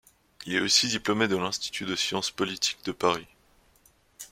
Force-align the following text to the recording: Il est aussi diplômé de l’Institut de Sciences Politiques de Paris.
Il 0.47 0.55
est 0.55 0.59
aussi 0.61 0.87
diplômé 0.87 1.27
de 1.27 1.35
l’Institut 1.35 1.85
de 1.85 1.95
Sciences 1.95 2.31
Politiques 2.31 2.83
de 2.85 2.91
Paris. 2.91 3.27